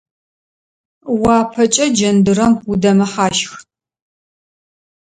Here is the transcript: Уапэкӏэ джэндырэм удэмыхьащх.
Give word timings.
Уапэкӏэ 1.21 1.85
джэндырэм 1.95 2.53
удэмыхьащх. 2.71 3.51